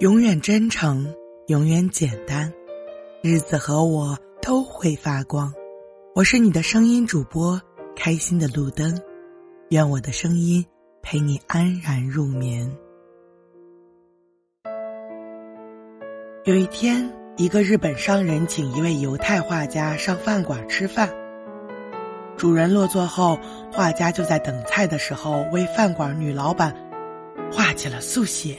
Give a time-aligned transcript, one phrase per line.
[0.00, 1.14] 永远真诚，
[1.46, 2.52] 永远简单，
[3.22, 5.54] 日子和我都会发光。
[6.16, 7.60] 我是你的声音主播，
[7.94, 9.00] 开心的路灯。
[9.70, 10.64] 愿我的声音
[11.00, 12.68] 陪你安然入眠。
[16.42, 21.08] 有一天，一个日本商人请一位犹太画家上饭馆吃饭。
[22.36, 23.38] 主人落座后，
[23.72, 26.74] 画家就在等菜的时候为饭馆女老板
[27.52, 28.58] 画起了速写。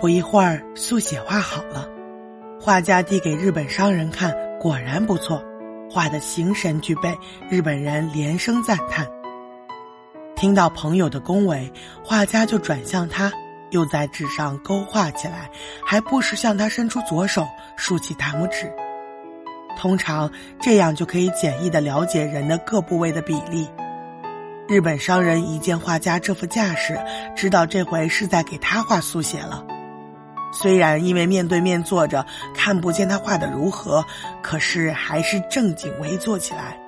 [0.00, 1.88] 不一会儿，速写画好了，
[2.60, 5.42] 画家递给日本商人看，果然不错，
[5.90, 7.16] 画的形神俱备，
[7.48, 9.06] 日本人连声赞叹。
[10.36, 11.72] 听到朋友的恭维，
[12.04, 13.32] 画家就转向他，
[13.70, 15.48] 又在纸上勾画起来，
[15.86, 18.70] 还不时向他伸出左手，竖起大拇指。
[19.78, 20.30] 通常
[20.60, 23.66] 这样就可以简易的了解人的各部位的比例。
[24.68, 26.98] 日本商人一见画家这副架势，
[27.36, 29.64] 知道这回是在给他画速写了。
[30.54, 34.04] 虽然因为面对面坐着看不见他画的如何，
[34.40, 36.78] 可是还是正襟危坐起来。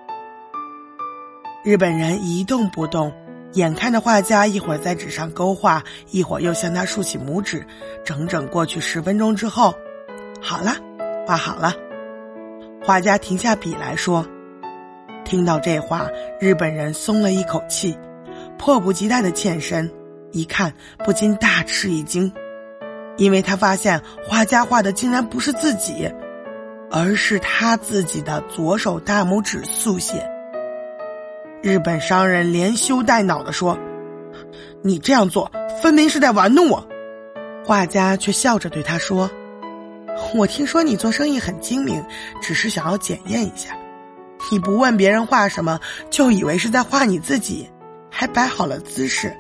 [1.65, 3.13] 日本人一动不动，
[3.55, 7.67] 眼看着画家一会儿在纸上勾画，一会儿又向他竖起拇指，
[8.05, 9.75] 整整过去十分钟之后，
[10.41, 10.77] 好了，
[11.27, 11.75] 画好了。
[12.85, 14.25] 画家停下笔来说
[15.27, 17.99] ：“听到这话，日本人松了一口气，
[18.57, 19.91] 迫不及待的欠身，
[20.31, 22.33] 一看不禁大吃一惊，
[23.17, 26.13] 因为他发现画家画的竟然不是自己，
[26.91, 30.25] 而是他自己的左手大拇指速写。”
[31.63, 33.77] 日本商人连羞带恼的说
[34.83, 35.51] ：“你这样做
[35.83, 36.87] 分明是在玩弄我。”
[37.65, 39.29] 画家却笑着对他说。
[40.35, 42.03] 我听说你做生意很精明，
[42.41, 43.77] 只是想要检验一下。
[44.51, 47.69] 你不问别人画什么，就以为是在画你自己，
[48.11, 49.35] 还摆好了姿势。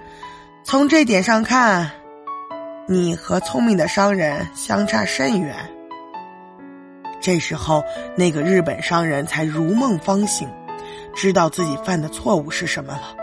[0.64, 1.90] 从这点上看，
[2.88, 5.56] 你和聪明的商人相差甚远。
[7.20, 7.82] 这时候，
[8.16, 10.48] 那个日本商人才如梦方醒，
[11.12, 13.16] 知道自己犯的错误是什么了。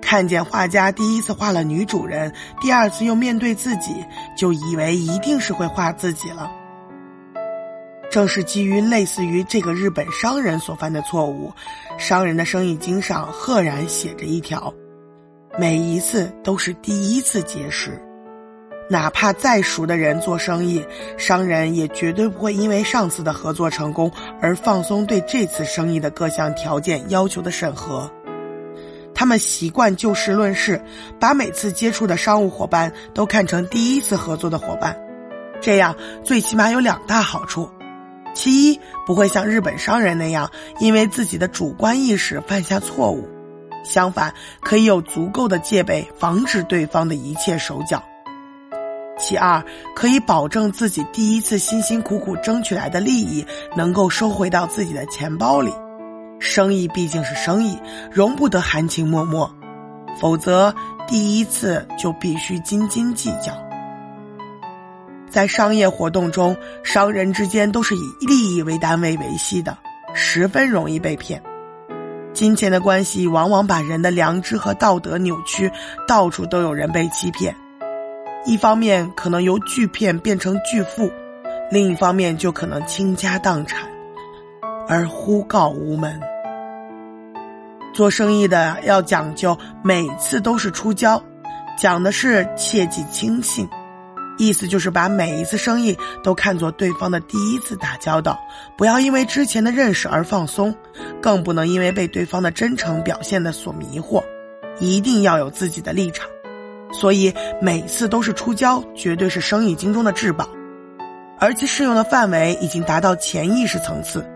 [0.00, 3.96] 看见画家第一次画了女主人，第二次又面对自己，
[4.36, 6.48] 就以为一定是会画自己了。
[8.12, 11.52] 正是基于类似于这个日本商人所犯的错误，
[11.98, 14.72] 商人的生意经上赫然写着一条：
[15.58, 18.00] 每一次都是第一次结识，
[18.92, 20.84] 哪怕再熟的人做生意，
[21.16, 28.12] 商人也绝对不会因为上次的合作成功而放松对这次生意的各项条件要求的审核。
[29.14, 30.78] 他们习惯就事论事，
[31.18, 34.94] 把每次接触的商务伙伴都看成第一次合作的伙伴，
[35.58, 37.70] 这样最起码有两大好处：
[38.34, 40.50] 其一，不会像日本商人那样
[40.80, 43.22] 因为自己的主观意识犯下错误；
[43.86, 47.98] 相反，可以有足够的戒备，防止对方的一切手脚；
[49.22, 53.46] 其二，可以保证自己第一次辛辛苦苦争取来的利益
[53.76, 55.72] 能够收回到自己的钱包里。
[56.40, 57.78] 生意毕竟是生意，
[58.10, 59.48] 容不得含情脉脉，
[60.20, 60.74] 否则
[61.06, 63.52] 第一次就必须斤斤计较。
[65.30, 69.78] 在商业活动中，商人之间都是以利益为单位维系的，
[70.12, 71.40] 十分容易被骗。
[72.34, 75.70] 金钱的关系往往把人的良知和道德扭曲，
[76.08, 77.54] 到处都有人被欺骗。
[78.44, 81.10] 一方面可能由巨骗变成巨富，
[81.70, 83.88] 另一方面就可能倾家荡产，
[84.88, 86.20] 而呼告无门。
[87.94, 91.22] 做生意的要讲究每次都是出交，
[91.78, 93.68] 讲的是切忌轻信，
[94.38, 98.36] 意思就是把每一次生意都看作对方的第一次打交道，
[98.76, 100.74] 不要因为之前的认识而放松，
[101.20, 104.24] 更不能因为被对方的真诚表现的所迷惑，
[104.80, 106.26] 一定要有自己的立场。
[106.92, 110.46] 所以每次都是出胶，绝对是生意经中的至宝，
[111.38, 114.28] 而其适用的范围已经达到潜意识层次。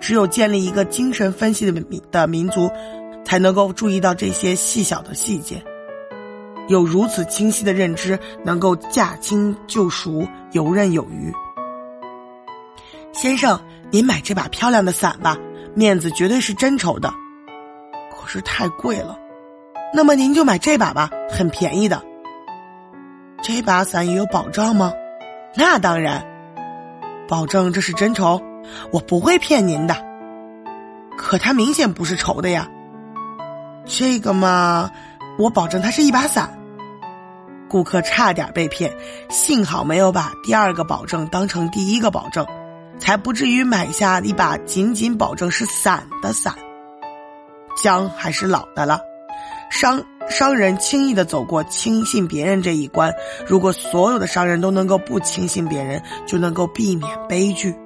[0.00, 2.70] 只有建立一个精神分析的民的民族，
[3.24, 5.62] 才能够注意到这些细小的细节，
[6.68, 11.32] 有如此清晰的认知，能够驾轻就熟，游刃有余。
[13.12, 13.58] 先生，
[13.90, 15.38] 您买这把漂亮的伞吧，
[15.74, 17.10] 面子绝对是真丑的，
[18.14, 19.16] 可是太贵了。
[19.96, 22.02] 那么您就买这把吧，很便宜的。
[23.40, 24.92] 这把伞也有保障吗？
[25.54, 26.26] 那当然，
[27.28, 28.42] 保证这是真绸。
[28.90, 29.94] 我不会骗您的，
[31.16, 32.68] 可它明显不是绸的呀。
[33.84, 34.90] 这个嘛，
[35.38, 36.58] 我保证它是一把伞。
[37.68, 38.92] 顾客差点被骗，
[39.28, 42.44] 幸好没有把第二个保证当成第一个保证，
[42.98, 46.52] 才不至于买下一把仅仅保证是伞的伞。
[47.80, 48.98] 姜还是老的了，
[49.84, 53.12] 商商人轻易的走过轻信别人这一关。
[53.46, 57.76] 如果所有的商人都能够不轻信别人，就能够避免悲剧。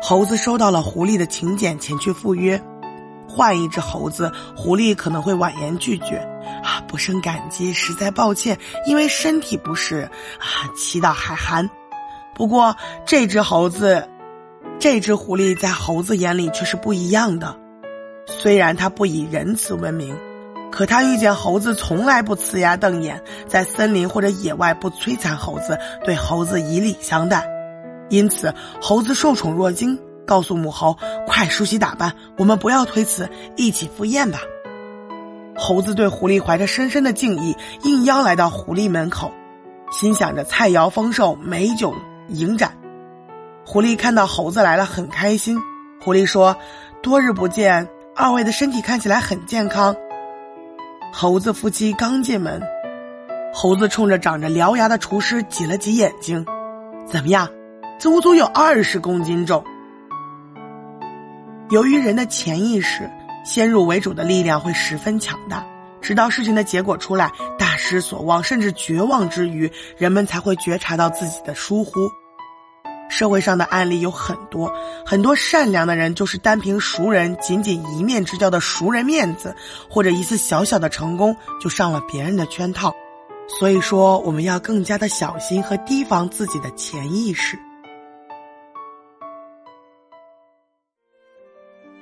[0.00, 2.62] 猴子收到了狐狸的请柬，前去赴约。
[3.28, 6.18] 换一只猴子，狐狸可能会婉言拒绝。
[6.62, 8.56] 啊，不胜感激，实在抱歉，
[8.86, 10.08] 因为身体不适。
[10.38, 11.68] 啊，祈祷海涵。
[12.36, 14.08] 不过这只猴子，
[14.78, 17.56] 这只狐狸在猴子眼里却是不一样的。
[18.28, 20.16] 虽然它不以仁慈闻名，
[20.70, 27.46] 可他遇见猴子从来不呲牙瞪眼，在森林或者野外不摧残猴子，对猴子以礼相待。
[28.08, 30.96] 因此，猴子受宠若惊，告诉母猴
[31.26, 34.40] ：“快梳洗打扮，我们不要推辞，一起赴宴吧。”
[35.56, 39.32] 猴子对狐狸怀着深深的敬意，应邀来到狐狸门口，
[39.92, 41.94] 心想着菜肴丰盛，美酒。
[42.28, 42.76] 迎盏，
[43.66, 45.58] 狐狸看到猴子来了，很开心。
[46.00, 46.56] 狐狸说
[47.02, 49.96] ：“多日不见，二位的身体看起来很健康。”
[51.12, 52.62] 猴子夫妻刚进门，
[53.52, 56.46] 猴子冲着长着獠牙的厨师挤了挤眼睛
[57.06, 57.48] ：“怎么样？
[57.98, 59.62] 足足有二十公斤重。”
[61.70, 63.10] 由于人的潜意识，
[63.44, 65.64] 先入为主的力量会十分强大。
[66.00, 72.10] 直到事情的结果出来，大失所望，甚至绝望之余，人们才会觉察到自己的疏忽。
[73.20, 74.72] 社会上的案例有很多，
[75.04, 79.54] 很多善良的人就是单凭熟人仅仅一面之交的熟人面子，
[79.90, 82.90] 或者一次小小的成功就上了别人的圈套。
[83.46, 87.58] 所以说，我们要更加的小心和提防自己的潜意识。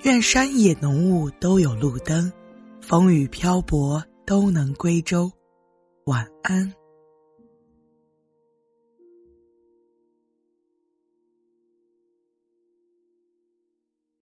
[0.03, 2.33] 愿山野浓雾都有路灯，
[2.81, 5.29] 风雨漂泊都能归舟。
[6.05, 6.78] 晚安。